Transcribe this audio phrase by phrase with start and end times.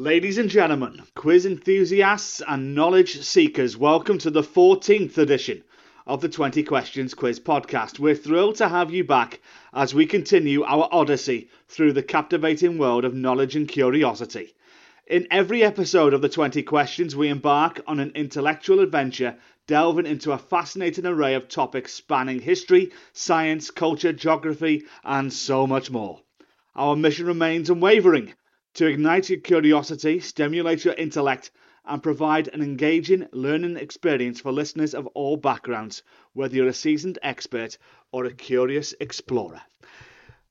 [0.00, 5.62] Ladies and gentlemen, quiz enthusiasts and knowledge seekers, welcome to the 14th edition
[6.06, 7.98] of the 20 Questions Quiz podcast.
[7.98, 9.40] We're thrilled to have you back
[9.74, 14.54] as we continue our odyssey through the captivating world of knowledge and curiosity.
[15.06, 19.36] In every episode of the 20 Questions, we embark on an intellectual adventure
[19.66, 25.90] delving into a fascinating array of topics spanning history, science, culture, geography, and so much
[25.90, 26.22] more.
[26.74, 28.32] Our mission remains unwavering
[28.74, 31.50] to ignite your curiosity, stimulate your intellect,
[31.84, 36.02] and provide an engaging learning experience for listeners of all backgrounds,
[36.34, 37.76] whether you're a seasoned expert
[38.12, 39.60] or a curious explorer.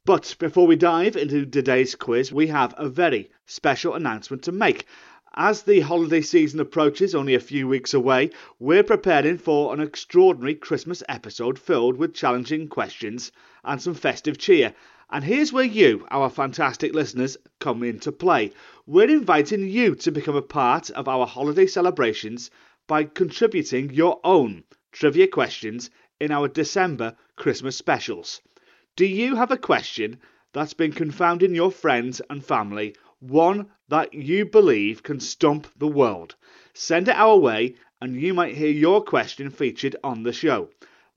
[0.05, 4.85] But before we dive into today's quiz, we have a very special announcement to make.
[5.35, 10.55] As the holiday season approaches, only a few weeks away, we're preparing for an extraordinary
[10.55, 13.31] Christmas episode filled with challenging questions
[13.63, 14.73] and some festive cheer.
[15.11, 18.51] And here's where you, our fantastic listeners, come into play.
[18.85, 22.51] We're inviting you to become a part of our holiday celebrations
[22.85, 28.39] by contributing your own trivia questions in our December Christmas specials.
[28.95, 30.19] Do you have a question
[30.53, 36.35] that's been confounding your friends and family, one that you believe can stump the world?
[36.75, 40.69] Send it our way and you might hear your question featured on the show.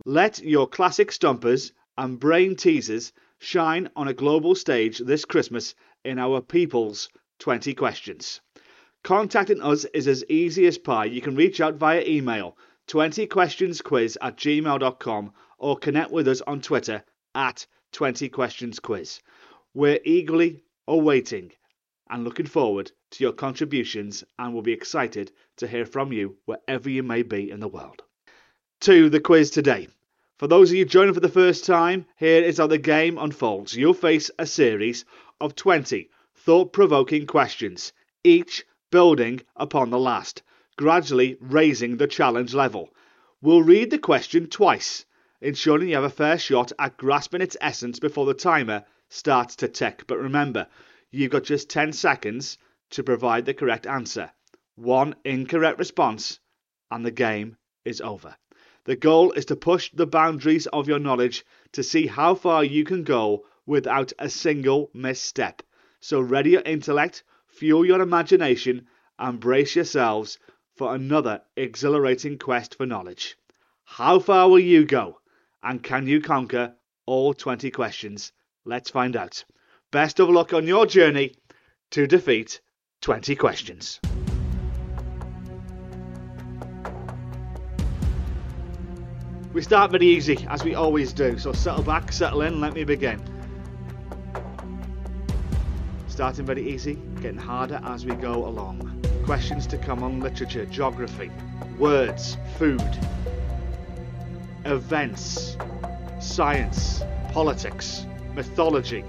[0.06, 3.12] Let your classic stumpers and brain teasers
[3.42, 7.08] shine on a global stage this Christmas in our People's
[7.40, 8.40] 20 Questions.
[9.02, 11.06] Contacting us is as easy as pie.
[11.06, 17.02] You can reach out via email 20questionsquiz at gmail.com or connect with us on Twitter
[17.34, 19.20] at 20questionsquiz.
[19.74, 21.50] We're eagerly awaiting
[22.08, 26.88] and looking forward to your contributions and will be excited to hear from you wherever
[26.88, 28.02] you may be in the world.
[28.82, 29.88] To the quiz today.
[30.42, 33.76] For those of you joining for the first time, here is how the game unfolds.
[33.76, 35.04] You'll face a series
[35.40, 37.92] of 20 thought provoking questions,
[38.24, 40.42] each building upon the last,
[40.76, 42.92] gradually raising the challenge level.
[43.40, 45.06] We'll read the question twice,
[45.40, 49.68] ensuring you have a fair shot at grasping its essence before the timer starts to
[49.68, 50.08] tick.
[50.08, 50.66] But remember,
[51.12, 52.58] you've got just 10 seconds
[52.90, 54.32] to provide the correct answer.
[54.74, 56.40] One incorrect response,
[56.90, 58.34] and the game is over.
[58.84, 62.84] The goal is to push the boundaries of your knowledge to see how far you
[62.84, 65.62] can go without a single misstep.
[66.00, 68.88] So ready your intellect, fuel your imagination,
[69.18, 70.38] and brace yourselves
[70.74, 73.36] for another exhilarating quest for knowledge.
[73.84, 75.20] How far will you go?
[75.62, 76.74] And can you conquer
[77.06, 78.32] all 20 questions?
[78.64, 79.44] Let's find out.
[79.92, 81.34] Best of luck on your journey
[81.90, 82.60] to defeat
[83.02, 84.00] 20 questions.
[89.52, 92.84] We start very easy, as we always do, so settle back, settle in, let me
[92.84, 93.22] begin.
[96.08, 99.02] Starting very easy, getting harder as we go along.
[99.26, 101.30] Questions to come on literature, geography,
[101.78, 102.82] words, food,
[104.64, 105.58] events,
[106.18, 109.04] science, politics, mythology,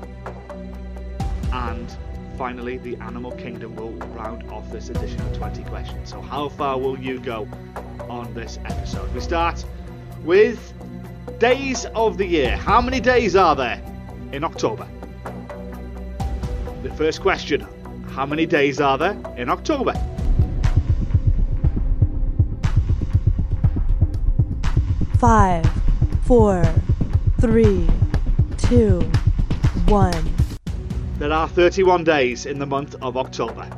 [1.53, 1.97] and
[2.37, 6.09] finally the animal kingdom will round off this edition of 20 questions.
[6.09, 7.47] So, how far will you go
[8.09, 9.13] on this episode?
[9.13, 9.63] We start
[10.23, 10.73] with
[11.39, 12.55] days of the year.
[12.55, 13.81] How many days are there
[14.31, 14.87] in October?
[16.81, 17.67] The first question
[18.09, 19.93] How many days are there in October?
[25.17, 25.65] Five,
[26.23, 26.63] four,
[27.39, 27.87] three,
[28.57, 28.99] two,
[29.87, 30.35] one.
[31.19, 33.69] There are 31 days in the month of October.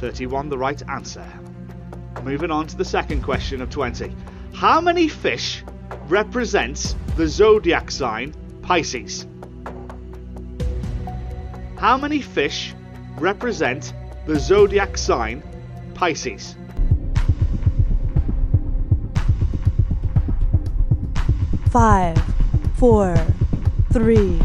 [0.00, 1.26] 31 the right answer.
[2.22, 4.12] Moving on to the second question of 20.
[4.56, 5.62] How many fish
[6.08, 9.26] represents the zodiac sign Pisces?
[11.76, 12.74] How many fish
[13.18, 13.92] represent
[14.24, 15.42] the zodiac sign
[15.92, 16.56] Pisces?
[21.70, 22.16] Five,
[22.76, 23.14] four,
[23.92, 24.40] three,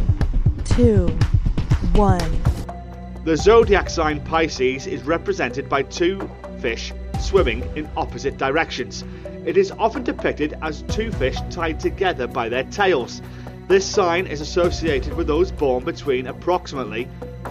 [0.66, 1.08] two,
[1.96, 2.20] one.
[3.24, 6.92] The zodiac sign Pisces is represented by two fish
[7.22, 9.06] swimming in opposite directions.
[9.44, 13.24] It is often depicted as two fish tied together by their tails.
[13.68, 17.08] This sign is associated with those born between approximately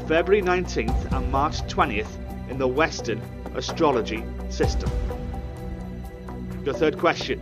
[0.07, 2.09] February 19th and March 20th
[2.49, 3.21] in the Western
[3.55, 4.89] astrology system.
[6.63, 7.41] The third question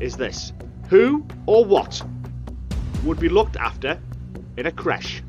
[0.00, 0.52] is this
[0.88, 2.02] Who or what
[3.04, 4.00] would be looked after
[4.56, 5.22] in a creche?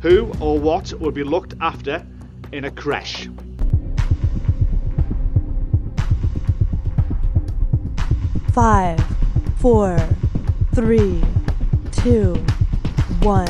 [0.00, 2.04] Who or what would be looked after
[2.52, 3.28] in a creche?
[8.52, 9.02] Five,
[9.56, 9.96] four,
[10.74, 11.22] three,
[11.90, 12.34] two,
[13.22, 13.48] one.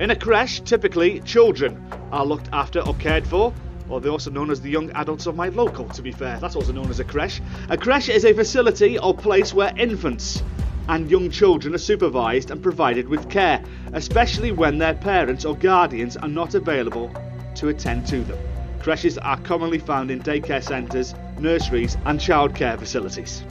[0.00, 1.82] In a creche, typically children
[2.12, 3.54] are looked after or cared for,
[3.88, 6.38] or they're also known as the young adults of my local, to be fair.
[6.40, 7.40] That's also known as a creche.
[7.70, 10.42] A creche is a facility or place where infants
[10.88, 13.64] and young children are supervised and provided with care,
[13.94, 17.10] especially when their parents or guardians are not available
[17.54, 18.38] to attend to them.
[18.78, 23.42] Creches are commonly found in daycare centres, nurseries, and childcare facilities.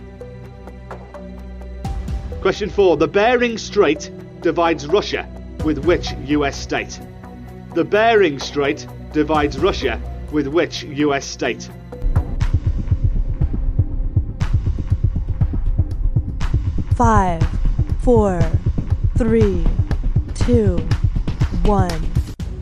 [2.46, 2.98] Question 4.
[2.98, 4.12] The Bering Strait
[4.42, 5.28] divides Russia
[5.64, 7.00] with which US state?
[7.74, 10.00] The Bering Strait divides Russia
[10.32, 11.68] with which US state?
[16.94, 17.42] Five,
[18.02, 18.40] four,
[19.18, 19.66] three,
[20.36, 20.78] two,
[21.64, 21.90] one.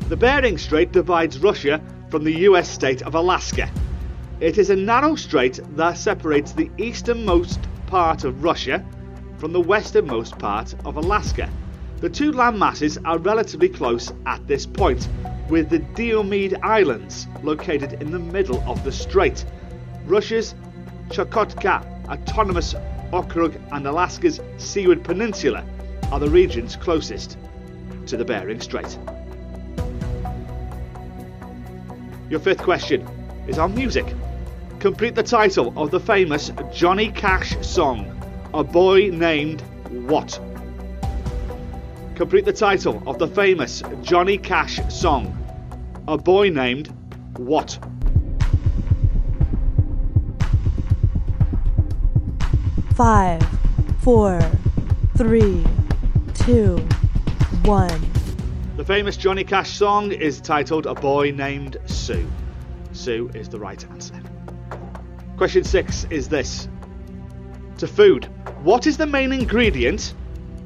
[0.08, 3.70] The Bering Strait divides Russia from the US state of Alaska.
[4.40, 8.82] It is a narrow strait that separates the easternmost part of Russia
[9.44, 11.50] from the westernmost part of Alaska.
[11.98, 15.10] The two land masses are relatively close at this point,
[15.50, 19.44] with the Diomede Islands located in the middle of the strait.
[20.06, 20.56] Russia's
[21.10, 22.74] Chukotka Autonomous
[23.12, 25.66] Okrug and Alaska's Seward Peninsula
[26.10, 27.38] are the regions closest
[28.06, 28.98] to the Bering Strait.
[32.30, 33.06] Your fifth question
[33.50, 34.06] is on music.
[34.80, 38.13] Complete the title of the famous Johnny Cash song,
[38.56, 39.62] A Boy Named
[40.08, 40.40] What?
[42.14, 45.36] Complete the title of the famous Johnny Cash song,
[46.08, 46.94] A Boy Named
[47.38, 47.80] What?
[52.94, 53.42] Five,
[54.02, 54.40] four,
[55.18, 55.66] three,
[56.36, 56.78] two,
[57.64, 58.12] one.
[58.78, 62.28] The famous Johnny Cash song is titled A Boy Named Sue.
[62.92, 64.22] Sue is the right answer.
[65.38, 66.68] Question six is this
[67.84, 68.30] To food.
[68.64, 70.14] What is the main ingredient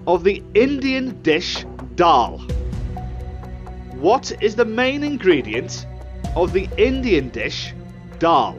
[0.05, 1.65] of the Indian dish
[1.95, 2.37] dal?
[3.93, 5.87] What is the main ingredient
[6.35, 7.73] of the Indian dish
[8.19, 8.55] dal?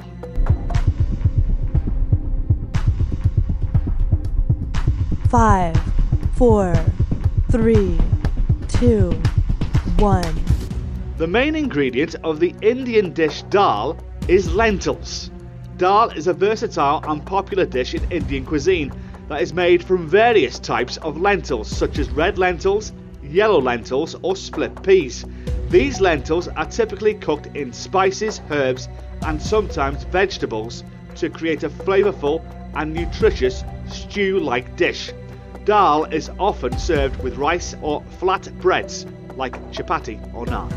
[5.29, 5.81] Five,
[6.35, 6.75] four,
[7.53, 7.97] three,
[8.67, 9.13] two,
[9.99, 10.35] one.
[11.17, 13.97] The main ingredient of the Indian dish dal
[14.27, 15.31] is lentils.
[15.79, 18.93] Dal is a versatile and popular dish in Indian cuisine
[19.29, 22.93] that is made from various types of lentils, such as red lentils,
[23.23, 25.25] yellow lentils, or split peas.
[25.69, 28.89] These lentils are typically cooked in spices, herbs,
[29.23, 30.83] and sometimes vegetables
[31.15, 32.43] to create a flavourful
[32.75, 35.13] and nutritious stew like dish.
[35.65, 40.73] Dal is often served with rice or flat breads like chapati or naan.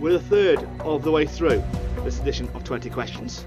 [0.00, 1.62] We're a third of the way through
[2.06, 3.44] this edition of 20 questions.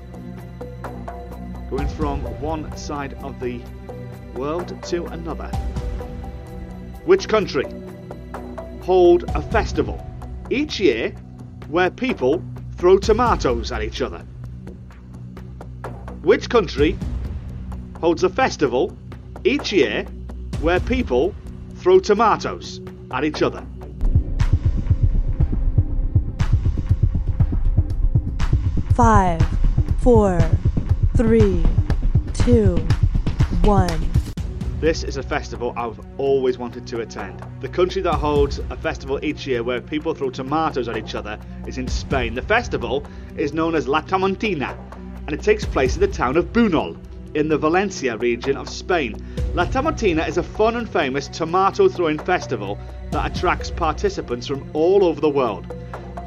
[1.70, 3.62] Going from one side of the
[4.36, 5.48] world to another.
[7.06, 7.66] Which country
[8.82, 10.06] hold a festival
[10.50, 11.12] each year
[11.70, 12.44] where people
[12.76, 14.26] throw tomatoes at each other?
[16.22, 16.98] Which country
[18.02, 18.94] holds a festival
[19.46, 20.04] each year
[20.60, 21.34] where people
[21.76, 23.66] throw tomatoes at each other?
[29.00, 29.42] Five,
[30.02, 30.38] four,
[31.16, 31.64] three,
[32.34, 32.76] two,
[33.64, 34.12] one.
[34.82, 37.42] This is a festival I've always wanted to attend.
[37.62, 41.40] The country that holds a festival each year where people throw tomatoes at each other
[41.66, 42.36] is in Spain.
[42.36, 43.06] The festival
[43.38, 44.78] is known as La Tomatina
[45.28, 46.98] and it takes place in the town of Bunol
[47.36, 49.16] in the Valencia region of Spain.
[49.54, 52.78] La Tomatina is a fun and famous tomato throwing festival
[53.12, 55.74] that attracts participants from all over the world.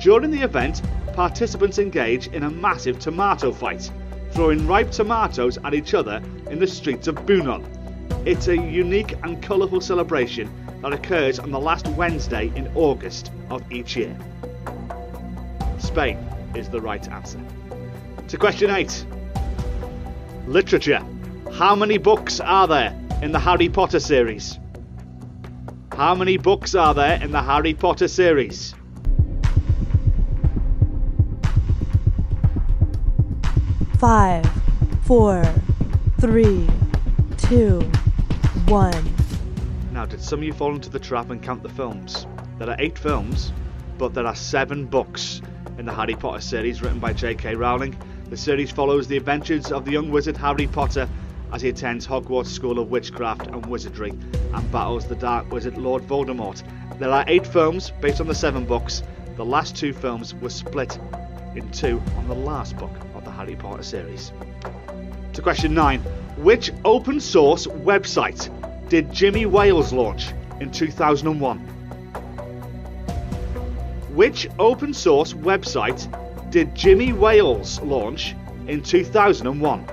[0.00, 0.80] During the event,
[1.12, 3.90] participants engage in a massive tomato fight,
[4.32, 7.64] throwing ripe tomatoes at each other in the streets of Bunol.
[8.26, 10.50] It's a unique and colourful celebration
[10.82, 14.16] that occurs on the last Wednesday in August of each year.
[15.78, 16.18] Spain
[16.54, 17.40] is the right answer.
[18.28, 19.06] To question 8
[20.46, 21.04] Literature.
[21.52, 24.58] How many books are there in the Harry Potter series?
[25.92, 28.74] How many books are there in the Harry Potter series?
[34.02, 34.44] Five,
[35.04, 35.44] four,
[36.18, 36.68] three,
[37.36, 37.78] two,
[38.66, 39.14] one.
[39.92, 42.26] Now, did some of you fall into the trap and count the films?
[42.58, 43.52] There are eight films,
[43.98, 45.40] but there are seven books
[45.78, 47.54] in the Harry Potter series written by J.K.
[47.54, 47.96] Rowling.
[48.28, 51.08] The series follows the adventures of the young wizard Harry Potter
[51.52, 56.02] as he attends Hogwarts School of Witchcraft and Wizardry and battles the Dark Wizard Lord
[56.08, 56.60] Voldemort.
[56.98, 59.04] There are eight films based on the seven books.
[59.36, 60.98] The last two films were split
[61.54, 62.90] in two on the last book
[63.42, 64.30] Harry Potter series.
[65.32, 65.98] To question 9
[66.36, 68.48] Which open source website
[68.88, 70.28] did Jimmy Wales launch
[70.60, 71.58] in 2001?
[74.14, 76.06] Which open source website
[76.52, 78.36] did Jimmy Wales launch
[78.68, 79.86] in 2001?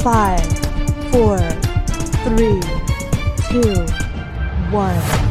[0.00, 0.46] Five,
[1.10, 1.36] four,
[2.24, 2.62] three,
[3.50, 3.84] two,
[4.72, 5.25] one.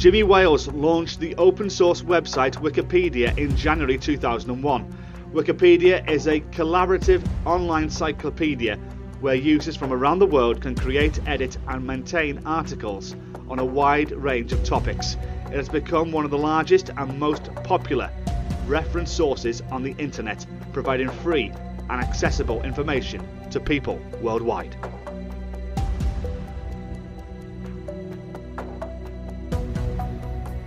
[0.00, 4.96] Jimmy Wales launched the open source website Wikipedia in January 2001.
[5.34, 8.76] Wikipedia is a collaborative online encyclopedia
[9.20, 13.14] where users from around the world can create, edit, and maintain articles
[13.50, 15.18] on a wide range of topics.
[15.48, 18.10] It has become one of the largest and most popular
[18.66, 21.52] reference sources on the internet, providing free
[21.90, 24.74] and accessible information to people worldwide.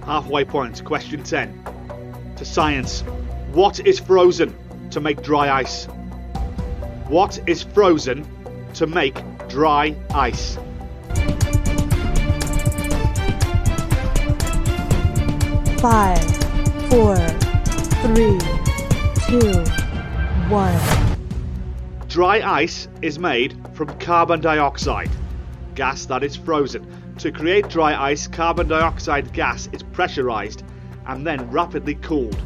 [0.05, 2.33] Halfway point, question 10.
[2.35, 3.01] To science.
[3.53, 4.53] What is frozen
[4.89, 5.85] to make dry ice?
[7.07, 8.27] What is frozen
[8.73, 10.57] to make dry ice?
[15.79, 16.19] Five,
[16.89, 17.15] four,
[18.03, 18.39] three,
[19.29, 19.63] two,
[20.49, 20.79] one.
[22.09, 25.11] Dry ice is made from carbon dioxide,
[25.75, 26.85] gas that is frozen.
[27.23, 30.61] To create dry ice, carbon dioxide gas is pressurized
[31.07, 32.37] and then rapidly cooled,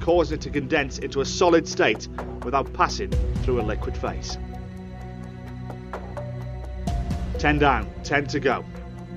[0.00, 2.08] causing it to condense into a solid state
[2.44, 3.10] without passing
[3.42, 4.36] through a liquid phase.
[7.38, 8.66] 10 down, 10 to go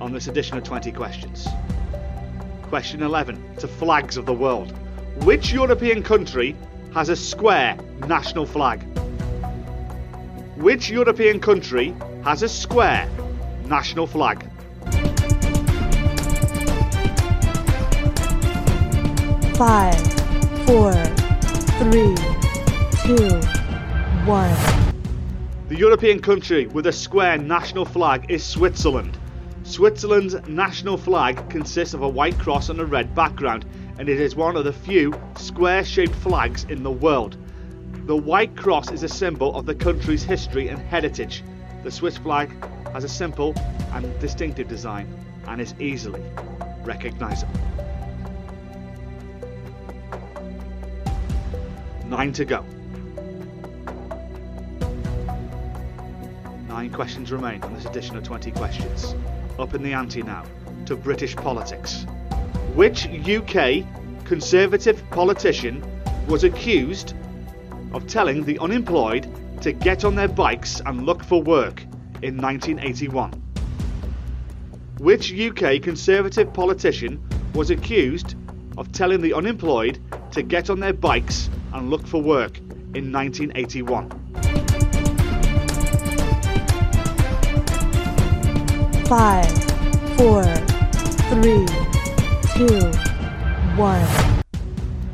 [0.00, 1.46] on this edition of 20 questions.
[2.62, 4.72] Question 11 to flags of the world.
[5.24, 6.56] Which European country
[6.94, 7.76] has a square
[8.06, 8.82] national flag?
[10.56, 13.10] Which European country has a square
[13.66, 14.48] national flag?
[19.64, 19.94] Five,
[20.66, 20.92] four,
[21.78, 22.16] three,
[23.06, 23.28] two,
[24.26, 24.52] one.
[25.68, 29.16] The European country with a square national flag is Switzerland.
[29.62, 33.64] Switzerland's national flag consists of a white cross on a red background,
[34.00, 37.36] and it is one of the few square shaped flags in the world.
[38.06, 41.44] The white cross is a symbol of the country's history and heritage.
[41.84, 42.50] The Swiss flag
[42.92, 43.54] has a simple
[43.92, 45.06] and distinctive design
[45.46, 46.24] and is easily
[46.82, 47.60] recognisable.
[52.12, 52.62] Nine to go.
[56.68, 59.14] Nine questions remain on this edition of 20 questions.
[59.58, 60.44] Up in the ante now
[60.84, 62.04] to British politics.
[62.74, 63.86] Which UK
[64.26, 65.82] Conservative politician
[66.28, 67.14] was accused
[67.94, 69.26] of telling the unemployed
[69.62, 71.80] to get on their bikes and look for work
[72.20, 73.32] in 1981?
[74.98, 78.34] Which UK Conservative politician was accused
[78.76, 79.98] of telling the unemployed
[80.32, 82.58] to get on their bikes and look for work
[82.94, 84.10] in 1981?
[89.06, 89.52] Five,
[90.16, 90.42] four,
[91.32, 91.66] three,
[92.56, 92.90] two,
[93.76, 94.42] one.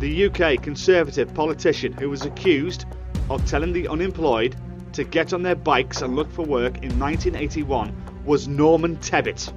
[0.00, 2.84] The UK Conservative politician who was accused
[3.30, 4.56] of telling the unemployed
[4.92, 9.52] to get on their bikes and look for work in 1981 was Norman Tebbit.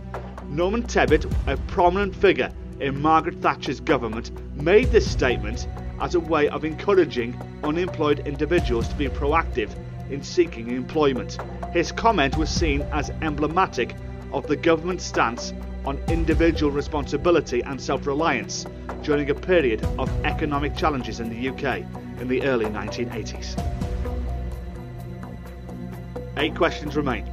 [0.49, 5.67] Norman Tebbit, a prominent figure in Margaret Thatcher's government, made this statement
[6.01, 9.69] as a way of encouraging unemployed individuals to be proactive
[10.09, 11.37] in seeking employment.
[11.71, 13.95] His comment was seen as emblematic
[14.33, 15.53] of the government's stance
[15.85, 18.65] on individual responsibility and self reliance
[19.03, 21.85] during a period of economic challenges in the UK
[22.19, 23.57] in the early 1980s.
[26.37, 27.25] Eight questions remain.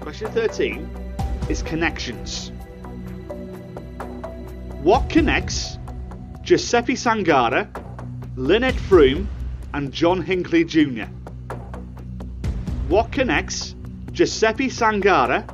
[0.00, 0.90] Question 13
[1.48, 2.50] is connections.
[4.82, 5.78] What connects
[6.42, 7.68] Giuseppe Zangara,
[8.36, 9.28] Lynette Fromme,
[9.74, 11.04] and John Hinckley Jr.?
[12.88, 13.76] What connects
[14.10, 15.46] Giuseppe Zangara,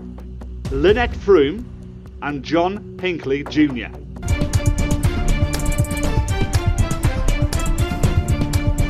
[0.70, 1.66] Lynette Fromme,
[2.22, 3.88] and John Hinckley Jr.?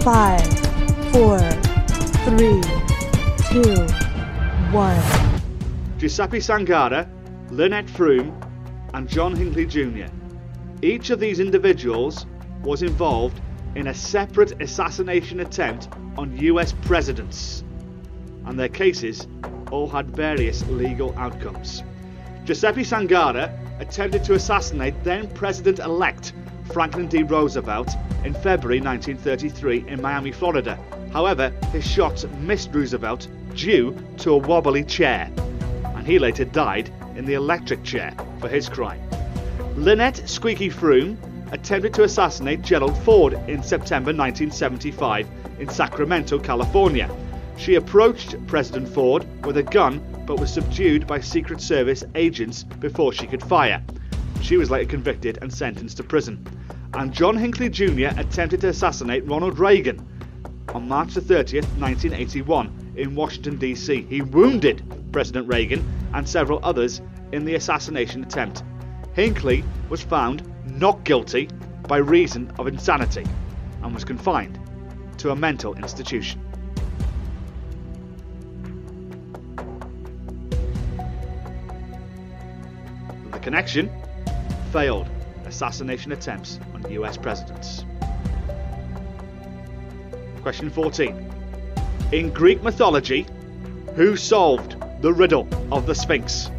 [0.04, 0.46] Five,
[1.10, 1.40] four,
[2.24, 2.62] three,
[3.50, 3.74] two,
[4.72, 5.02] one.
[5.98, 7.08] Giuseppe Zangara,
[7.50, 8.32] Lynette Fromme,
[8.94, 10.06] and John Hinckley Jr.
[10.82, 12.24] Each of these individuals
[12.62, 13.40] was involved
[13.74, 17.64] in a separate assassination attempt on US presidents,
[18.46, 19.26] and their cases
[19.72, 21.82] all had various legal outcomes.
[22.44, 26.32] Giuseppe Zangara attempted to assassinate then President elect
[26.72, 27.24] Franklin D.
[27.24, 27.90] Roosevelt
[28.24, 30.78] in February 1933 in Miami, Florida.
[31.12, 35.28] However, his shots missed Roosevelt due to a wobbly chair,
[35.96, 39.00] and he later died in the electric chair for his crime.
[39.78, 41.16] Lynette Squeaky Fromme
[41.52, 45.28] attempted to assassinate Gerald Ford in September 1975
[45.60, 47.08] in Sacramento, California.
[47.56, 53.12] She approached President Ford with a gun but was subdued by Secret Service agents before
[53.12, 53.80] she could fire.
[54.42, 56.44] She was later convicted and sentenced to prison.
[56.94, 58.08] And John Hinckley Jr.
[58.18, 60.04] attempted to assassinate Ronald Reagan
[60.74, 64.08] on March 30, 1981, in Washington, D.C.
[64.10, 64.82] He wounded
[65.12, 68.64] President Reagan and several others in the assassination attempt.
[69.18, 71.48] Hinckley was found not guilty
[71.88, 73.26] by reason of insanity
[73.82, 74.60] and was confined
[75.16, 76.40] to a mental institution.
[83.32, 83.90] The connection
[84.70, 85.08] failed
[85.46, 87.84] assassination attempts on US presidents.
[90.42, 91.28] Question 14.
[92.12, 93.26] In Greek mythology,
[93.96, 96.52] who solved the riddle of the Sphinx?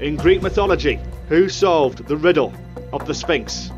[0.00, 2.54] In Greek mythology, who solved the riddle
[2.90, 3.70] of the Sphinx?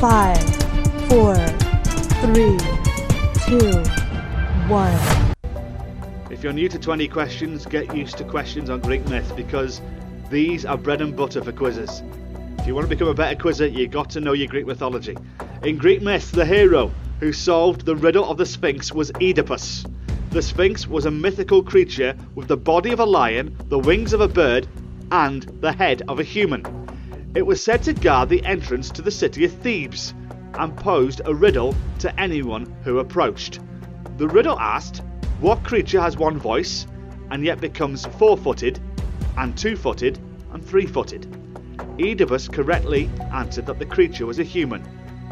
[0.00, 0.42] Five,
[1.10, 1.36] four,
[2.24, 2.56] three,
[3.44, 3.82] two,
[4.66, 4.98] one.
[6.30, 9.82] If you're new to 20 questions, get used to questions on Greek myth because
[10.30, 12.02] these are bread and butter for quizzes.
[12.60, 15.18] If you want to become a better quizzer, you've got to know your Greek mythology.
[15.64, 19.84] In Greek myth, the hero who solved the riddle of the Sphinx was Oedipus.
[20.34, 24.20] The Sphinx was a mythical creature with the body of a lion, the wings of
[24.20, 24.66] a bird,
[25.12, 26.88] and the head of a human.
[27.36, 30.12] It was said to guard the entrance to the city of Thebes
[30.54, 33.60] and posed a riddle to anyone who approached.
[34.16, 35.02] The riddle asked,
[35.38, 36.88] What creature has one voice
[37.30, 38.80] and yet becomes four footed,
[39.38, 40.18] and two footed,
[40.52, 41.28] and three footed?
[42.00, 44.82] Oedipus correctly answered that the creature was a human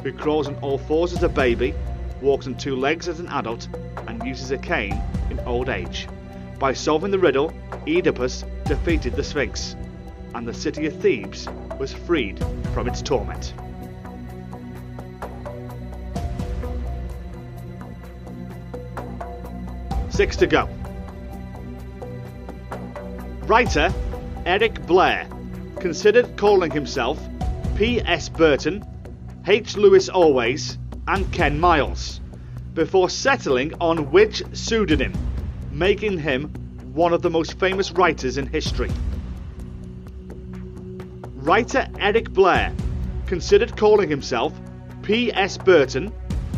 [0.05, 1.75] who crawls on all fours as a baby,
[2.21, 3.67] walks on two legs as an adult,
[4.25, 5.01] uses a cane
[5.31, 6.09] in old age.
[6.59, 7.53] By solving the riddle,
[7.87, 9.77] Oedipus defeated the Sphinx,
[10.35, 11.49] and the city of Thebes
[11.79, 12.39] was freed
[12.73, 13.53] from its torment.
[20.11, 20.69] Six to go.
[23.47, 23.93] Writer
[24.47, 25.29] Eric Blair
[25.81, 27.19] considered calling himself
[27.77, 28.29] P.S.
[28.29, 28.85] Burton,
[29.47, 29.77] H.
[29.77, 32.22] Lewis Allways, and Ken Miles
[32.75, 35.13] before settling on which pseudonym,
[35.71, 36.53] making him
[36.93, 38.91] one of the most famous writers in history.
[41.37, 42.73] Writer Eric Blair
[43.27, 44.53] considered calling himself
[45.03, 45.59] P.S.
[45.59, 46.13] Burton,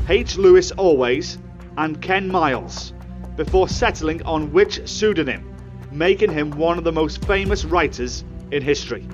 [0.09, 0.37] H.
[0.37, 1.39] Lewis Allways,
[1.79, 2.93] and Ken Miles
[3.37, 5.55] before settling on which pseudonym,
[5.91, 9.07] making him one of the most famous writers in history.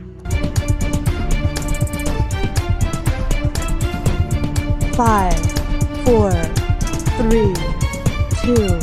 [4.95, 5.41] Five,
[6.05, 6.31] four,
[7.21, 7.53] three,
[8.43, 8.79] two,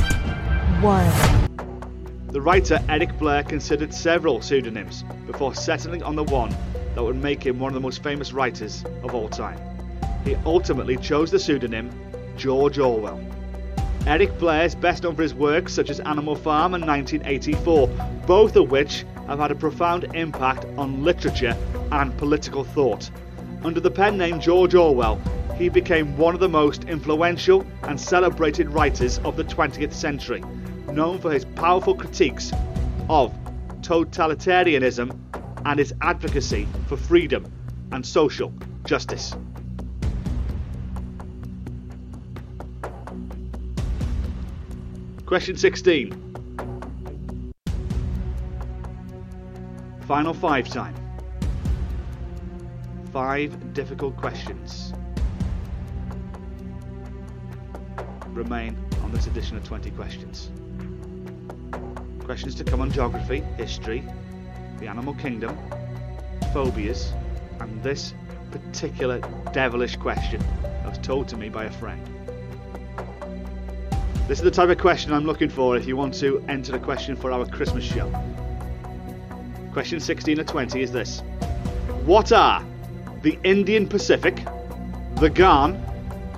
[0.80, 1.12] one.
[2.28, 6.56] The writer Eric Blair considered several pseudonyms before settling on the one
[6.94, 9.60] that would make him one of the most famous writers of all time.
[10.24, 11.90] He ultimately chose the pseudonym
[12.38, 13.20] George Orwell.
[14.06, 17.88] Eric Blair is best known for his works such as Animal Farm and 1984,
[18.28, 21.58] both of which have had a profound impact on literature
[21.92, 23.10] and political thought.
[23.64, 25.20] Under the pen name George Orwell,
[25.58, 30.44] he became one of the most influential and celebrated writers of the 20th century,
[30.92, 32.52] known for his powerful critiques
[33.10, 33.34] of
[33.82, 35.18] totalitarianism
[35.66, 37.52] and his advocacy for freedom
[37.92, 38.54] and social
[38.86, 39.36] justice.
[45.26, 46.24] Question 16.
[50.02, 50.96] Final five time.
[53.12, 54.94] Five difficult questions
[58.38, 60.52] remain on this edition of 20 questions.
[62.24, 64.04] Questions to come on geography, history,
[64.80, 65.58] the animal kingdom,
[66.54, 67.14] phobias,
[67.60, 68.14] and this
[68.52, 69.20] particular
[69.54, 72.02] devilish question that was told to me by a friend.
[74.28, 76.80] This is the type of question I'm looking for if you want to enter a
[76.80, 78.12] question for our Christmas show.
[79.74, 81.22] Question 16 or 20 is this
[82.06, 82.64] What are
[83.24, 84.44] the Indian Pacific,
[85.16, 85.82] the Ghan,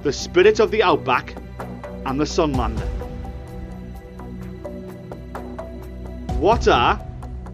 [0.04, 1.36] the Spirit of the Outback,
[2.10, 2.88] and the Sunlander?
[6.40, 7.00] What are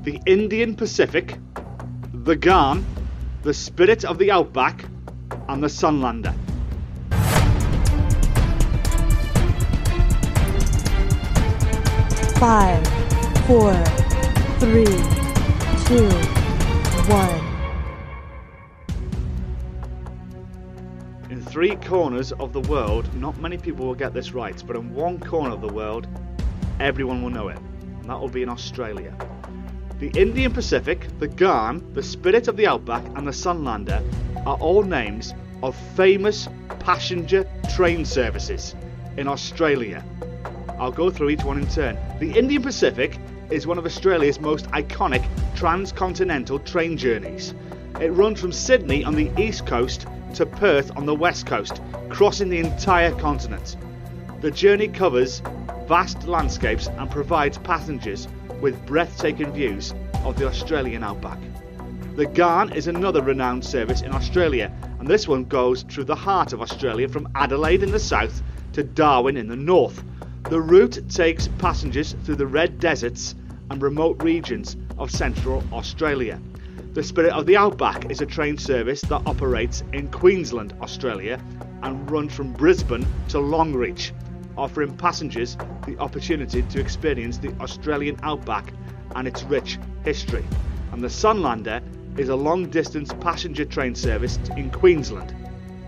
[0.03, 1.37] the Indian Pacific,
[2.13, 2.85] the Ghan,
[3.43, 4.85] the Spirit of the Outback,
[5.49, 6.33] and the Sunlander?
[12.39, 12.87] Five,
[13.47, 13.73] four,
[14.59, 14.85] three,
[15.85, 16.07] two,
[17.11, 17.44] one.
[21.27, 24.93] In three corners of the world, not many people will get this right, but in
[24.93, 26.07] one corner of the world,
[26.79, 29.11] everyone will know it, and that will be in Australia.
[29.97, 34.03] The Indian Pacific, the Ghan, the Spirit of the Outback, and the Sunlander
[34.45, 35.33] are all names
[35.63, 38.75] of famous passenger train services
[39.17, 40.05] in Australia?
[40.77, 41.97] I'll go through each one in turn.
[42.19, 43.17] The Indian Pacific
[43.49, 47.55] is one of Australia's most iconic transcontinental train journeys.
[47.99, 50.05] It runs from Sydney on the east coast
[50.35, 53.77] to Perth on the west coast, crossing the entire continent.
[54.41, 55.41] The journey covers
[55.87, 58.27] vast landscapes and provides passengers
[58.59, 59.93] with breathtaking views
[60.23, 61.39] of the Australian outback.
[62.15, 66.53] The Ghan is another renowned service in Australia, and this one goes through the heart
[66.53, 68.41] of Australia from Adelaide in the south
[68.73, 70.03] to Darwin in the north.
[70.49, 73.35] The route takes passengers through the red deserts
[73.69, 76.39] and remote regions of central Australia.
[76.93, 81.39] The Spirit of the Outback is a train service that operates in Queensland, Australia,
[81.83, 84.11] and runs from Brisbane to Longreach,
[84.57, 88.73] offering passengers the opportunity to experience the Australian outback
[89.15, 90.45] and its rich history.
[90.91, 91.81] And the Sunlander
[92.17, 95.35] is a long distance passenger train service in Queensland,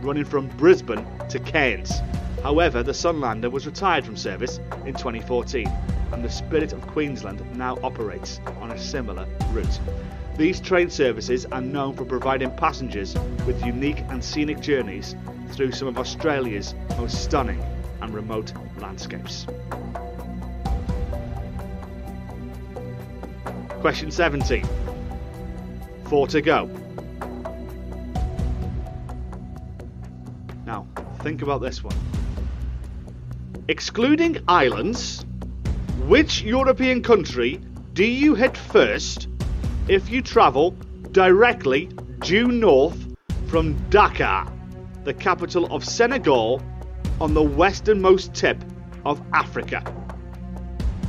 [0.02, 2.02] running from Brisbane to Cairns.
[2.44, 5.68] However, the Sunlander was retired from service in 2014,
[6.12, 9.80] and the Spirit of Queensland now operates on a similar route.
[10.38, 13.16] These train services are known for providing passengers
[13.48, 15.16] with unique and scenic journeys
[15.50, 17.60] through some of Australia's most stunning
[18.02, 19.48] and remote landscapes.
[23.82, 24.64] Question 17.
[26.06, 26.70] Four to go.
[30.68, 30.86] Now,
[31.24, 31.96] think about this one.
[33.68, 35.26] Excluding islands,
[36.06, 37.60] which European country
[37.94, 39.28] do you hit first
[39.90, 40.72] if you travel
[41.12, 41.86] directly
[42.20, 43.08] due north
[43.48, 44.52] from Dakar,
[45.06, 46.62] the capital of Senegal,
[47.22, 48.62] on the westernmost tip
[49.06, 49.82] of Africa?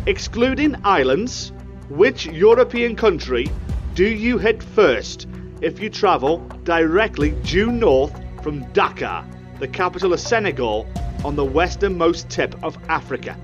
[0.07, 1.51] Excluding islands,
[1.89, 3.51] which European country
[3.95, 5.27] do you hit first
[5.61, 8.13] if you travel directly due north
[8.45, 9.27] from Dakar,
[9.59, 10.87] the capital of Senegal,
[11.25, 13.37] on the westernmost tip of Africa?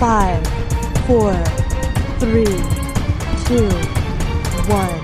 [0.00, 0.46] Five,
[1.06, 1.34] four,
[2.20, 2.46] three,
[3.44, 3.68] two,
[4.66, 4.98] one.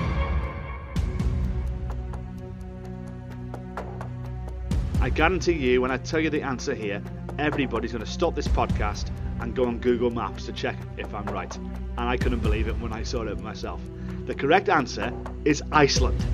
[4.99, 7.03] I guarantee you, when I tell you the answer here,
[7.37, 11.27] everybody's going to stop this podcast and go on Google Maps to check if I'm
[11.27, 11.55] right.
[11.55, 13.79] And I couldn't believe it when I saw it myself.
[14.25, 15.13] The correct answer
[15.45, 16.25] is Iceland.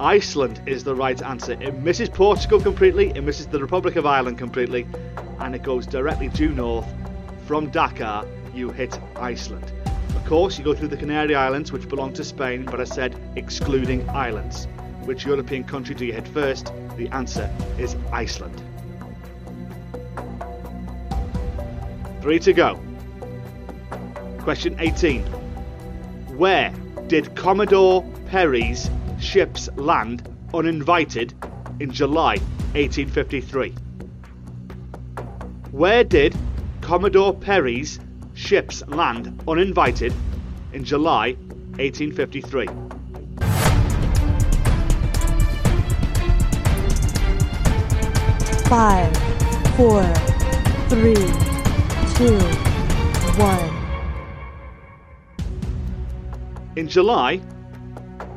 [0.00, 1.52] Iceland is the right answer.
[1.52, 4.84] It misses Portugal completely, it misses the Republic of Ireland completely,
[5.38, 6.92] and it goes directly due north.
[7.46, 8.24] From Dakar,
[8.54, 9.72] you hit Iceland.
[10.14, 13.18] Of course, you go through the Canary Islands, which belong to Spain, but I said
[13.36, 14.68] excluding islands.
[15.04, 16.72] Which European country do you hit first?
[16.96, 18.62] The answer is Iceland.
[22.20, 22.80] Three to go.
[24.38, 25.22] Question 18.
[26.36, 26.72] Where
[27.08, 31.34] did Commodore Perry's ships land uninvited
[31.80, 32.36] in July
[32.74, 33.74] 1853?
[35.72, 36.36] Where did
[36.82, 38.00] Commodore Perry's
[38.34, 40.12] ships land uninvited
[40.72, 41.34] in July
[41.78, 42.66] 1853?
[48.68, 49.16] Five,
[49.76, 50.02] four,
[50.88, 51.14] three,
[52.16, 52.38] two,
[53.38, 53.70] one.
[56.74, 57.36] In July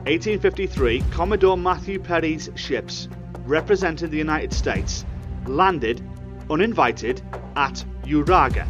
[0.06, 3.10] 1853, Commodore Matthew Perry's ships,
[3.46, 5.04] representing the United States,
[5.48, 6.08] landed
[6.50, 7.24] uninvited
[7.56, 8.68] at Uraga,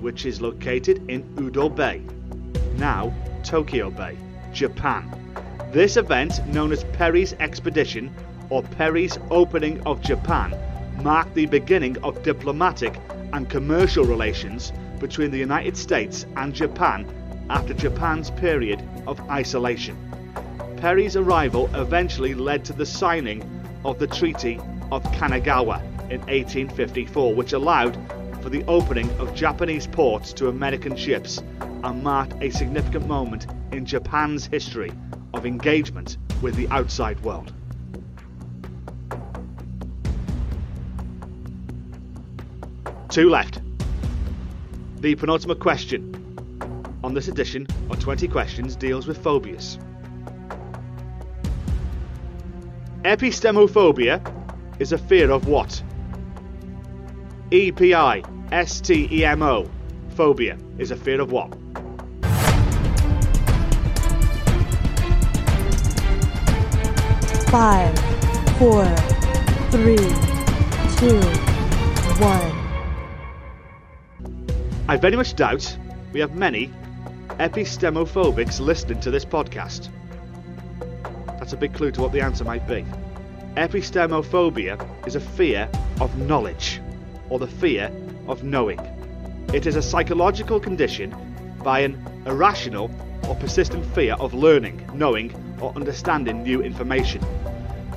[0.00, 2.02] which is located in Edo Bay,
[2.76, 4.16] now Tokyo Bay,
[4.52, 5.10] Japan.
[5.70, 8.12] This event, known as Perry's Expedition
[8.50, 10.56] or Perry's Opening of Japan,
[11.02, 12.98] marked the beginning of diplomatic
[13.32, 17.06] and commercial relations between the United States and Japan
[17.50, 19.96] after Japan's period of isolation.
[20.78, 23.42] Perry's arrival eventually led to the signing
[23.84, 24.58] of the Treaty
[24.90, 27.96] of Kanagawa in 1854, which allowed
[28.48, 33.84] for the opening of Japanese ports to American ships and marked a significant moment in
[33.84, 34.90] Japan's history
[35.34, 37.52] of engagement with the outside world.
[43.10, 43.60] Two left.
[45.02, 46.14] The penultimate question
[47.04, 49.78] on this edition of 20 Questions deals with phobias.
[53.02, 55.82] Epistemophobia is a fear of what?
[57.50, 59.68] E P I S T E M O.
[60.16, 61.52] Phobia is a fear of what?
[67.50, 67.98] Five,
[68.56, 68.86] four,
[69.70, 69.96] three,
[70.96, 71.20] two,
[72.18, 72.54] one.
[74.88, 75.76] I very much doubt
[76.14, 76.72] we have many
[77.38, 79.90] epistemophobics listening to this podcast.
[81.38, 82.86] That's a big clue to what the answer might be.
[83.56, 85.68] Epistemophobia is a fear
[86.00, 86.80] of knowledge,
[87.28, 87.92] or the fear
[88.28, 88.78] of knowing.
[89.52, 91.14] It is a psychological condition
[91.64, 92.90] by an irrational
[93.28, 97.24] or persistent fear of learning, knowing, or understanding new information.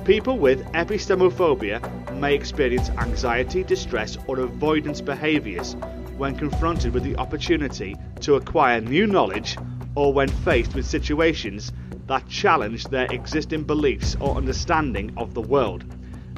[0.04, 1.80] People with epistemophobia
[2.18, 5.76] may experience anxiety, distress, or avoidance behaviours
[6.16, 9.56] when confronted with the opportunity to acquire new knowledge
[9.94, 11.72] or when faced with situations
[12.06, 15.84] that challenge their existing beliefs or understanding of the world.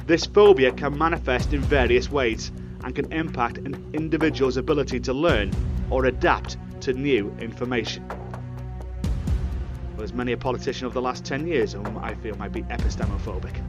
[0.06, 2.52] This phobia can manifest in various ways
[2.84, 5.50] and can impact an individual's ability to learn
[5.90, 8.06] or adapt to new information.
[8.08, 12.62] Well, there's many a politician of the last 10 years whom I feel might be
[12.64, 13.60] epistemophobic.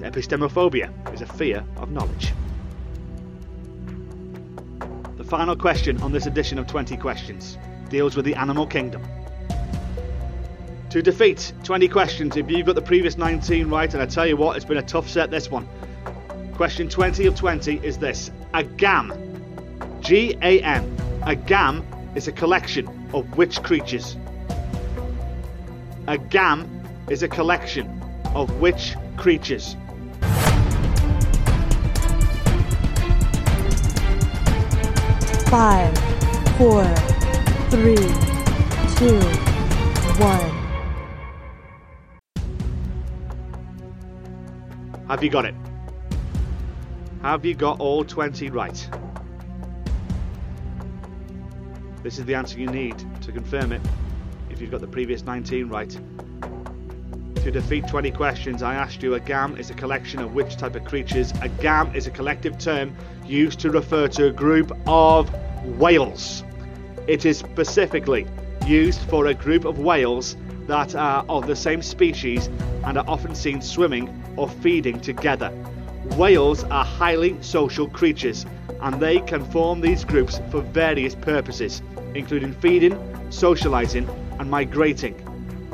[0.00, 2.32] Epistemophobia is a fear of knowledge.
[5.16, 7.58] The final question on this edition of 20 Questions
[7.90, 9.02] deals with the animal kingdom.
[10.90, 14.36] To defeat 20 questions, if you've got the previous 19 right, and I tell you
[14.36, 15.68] what, it's been a tough set this one.
[16.60, 19.14] Question 20 of 20 is this A gam,
[20.00, 21.82] G A M, a gam
[22.14, 24.18] is a collection of which creatures?
[26.06, 26.68] A gam
[27.08, 27.86] is a collection
[28.34, 29.74] of which creatures?
[35.48, 35.96] Five,
[36.58, 36.84] four,
[37.70, 37.96] three,
[38.96, 39.18] two,
[40.20, 40.50] one.
[45.08, 45.54] Have you got it?
[47.22, 48.88] Have you got all 20 right?
[52.02, 53.82] This is the answer you need to confirm it
[54.48, 55.90] if you've got the previous 19 right.
[57.36, 60.74] To defeat 20 questions, I asked you a gam is a collection of which type
[60.76, 61.32] of creatures?
[61.42, 65.30] A gam is a collective term used to refer to a group of
[65.78, 66.42] whales.
[67.06, 68.26] It is specifically
[68.66, 72.46] used for a group of whales that are of the same species
[72.84, 75.52] and are often seen swimming or feeding together.
[76.16, 78.44] Whales are highly social creatures
[78.82, 81.82] and they can form these groups for various purposes,
[82.14, 82.98] including feeding,
[83.30, 85.14] socializing, and migrating.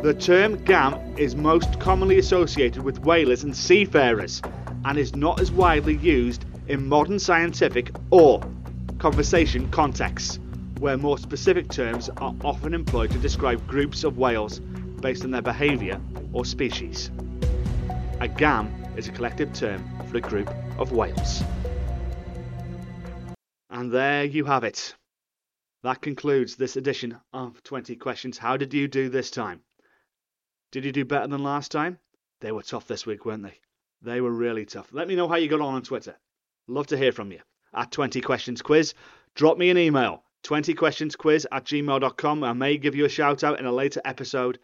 [0.03, 4.43] The term gam is most commonly associated with whalers and seafarers
[4.85, 8.41] and is not as widely used in modern scientific or
[8.99, 10.39] conversation contexts,
[10.79, 14.61] where more specific terms are often employed to describe groups of whales
[15.01, 16.01] based on their behaviour
[16.33, 17.11] or species.
[18.21, 21.43] A gam is a collective term for a group of whales.
[23.71, 24.95] And there you have it.
[25.83, 28.39] That concludes this edition of 20 Questions.
[28.39, 29.61] How did you do this time?
[30.73, 31.99] Did you do better than last time?
[32.41, 33.61] They were tough this week, weren't they?
[34.03, 34.89] They were really tough.
[34.93, 36.17] Let me know how you got on on Twitter.
[36.67, 37.41] Love to hear from you.
[37.75, 38.95] At 20 Questions Quiz,
[39.35, 42.45] drop me an email 20questionsquiz at gmail.com.
[42.45, 44.59] I may give you a shout out in a later episode.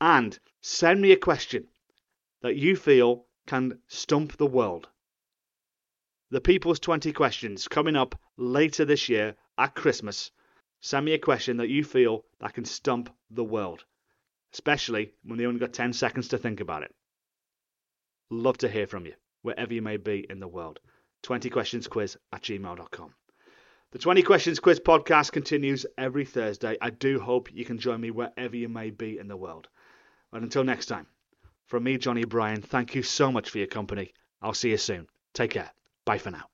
[0.00, 1.68] And send me a question
[2.42, 4.88] that you feel can stump the world.
[6.30, 10.30] The People's 20 Questions coming up later this year at Christmas.
[10.80, 13.86] Send me a question that you feel that can stump the world,
[14.52, 16.94] especially when they only got 10 seconds to think about it.
[18.28, 20.78] Love to hear from you, wherever you may be in the world.
[21.22, 23.14] 20questionsquiz at gmail.com.
[23.92, 26.76] The 20 Questions Quiz podcast continues every Thursday.
[26.82, 29.68] I do hope you can join me wherever you may be in the world.
[30.34, 31.06] And until next time,
[31.68, 34.12] from me, Johnny Bryan, thank you so much for your company.
[34.42, 35.06] I'll see you soon.
[35.34, 35.70] Take care.
[36.04, 36.48] Bye for now.